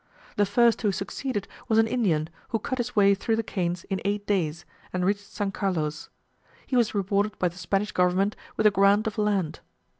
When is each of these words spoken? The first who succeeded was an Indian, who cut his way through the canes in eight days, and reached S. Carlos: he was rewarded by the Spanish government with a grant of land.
The 0.35 0.47
first 0.47 0.81
who 0.81 0.91
succeeded 0.91 1.47
was 1.67 1.77
an 1.77 1.85
Indian, 1.85 2.27
who 2.49 2.57
cut 2.57 2.79
his 2.79 2.95
way 2.95 3.13
through 3.13 3.35
the 3.35 3.43
canes 3.43 3.83
in 3.83 4.01
eight 4.03 4.25
days, 4.25 4.65
and 4.91 5.05
reached 5.05 5.39
S. 5.39 5.51
Carlos: 5.53 6.09
he 6.65 6.75
was 6.75 6.95
rewarded 6.95 7.37
by 7.37 7.49
the 7.49 7.55
Spanish 7.59 7.91
government 7.91 8.35
with 8.57 8.65
a 8.65 8.71
grant 8.71 9.05
of 9.05 9.19
land. 9.19 9.59